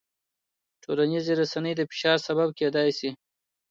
[0.83, 3.09] ټولنیزې رسنۍ د فشار سبب کېدای شي.